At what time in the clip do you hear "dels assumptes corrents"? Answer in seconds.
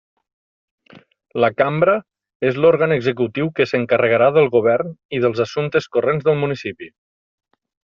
5.27-6.31